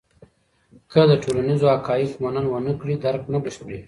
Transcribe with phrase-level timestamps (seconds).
[0.91, 3.79] که د ټولنیزو حقایقو منل ونه کړې، درک نه بشپړېږي.